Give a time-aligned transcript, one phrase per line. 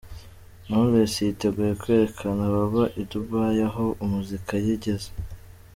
[0.65, 5.11] Knowless yiteguye kwereka ababa i Dubai aho muzika ye igeze.